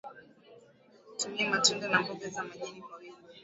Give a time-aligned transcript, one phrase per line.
[1.17, 3.13] tumia matunda na mboga za majani kwa wingi